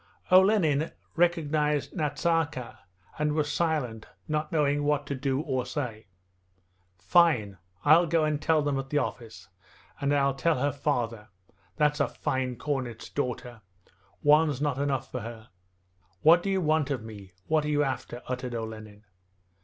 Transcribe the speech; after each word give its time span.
Olenin 0.31 0.91
recognized 1.15 1.93
Nazarka, 1.95 2.79
and 3.19 3.33
was 3.33 3.51
silent, 3.53 4.07
not 4.27 4.51
knowing 4.51 4.83
what 4.83 5.05
to 5.05 5.13
do 5.13 5.41
or 5.41 5.63
say. 5.63 6.07
'Fine! 6.97 7.59
I'll 7.85 8.07
go 8.07 8.23
and 8.25 8.41
tell 8.41 8.63
them 8.63 8.79
at 8.79 8.89
the 8.89 8.97
office, 8.97 9.47
and 9.99 10.11
I'll 10.11 10.33
tell 10.33 10.57
her 10.59 10.71
father! 10.71 11.27
That's 11.75 11.99
a 11.99 12.07
fine 12.07 12.55
cornet's 12.55 13.09
daughter! 13.09 13.61
One's 14.23 14.59
not 14.59 14.79
enough 14.79 15.11
for 15.11 15.19
her.' 15.19 15.49
'What 16.23 16.41
do 16.41 16.49
you 16.49 16.61
want 16.61 16.89
of 16.89 17.03
me, 17.03 17.33
what 17.45 17.63
are 17.65 17.69
you 17.69 17.83
after?' 17.83 18.23
uttered 18.27 18.55
Olenin. 18.55 19.03